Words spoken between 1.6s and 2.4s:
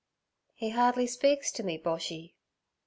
me, Boshy.'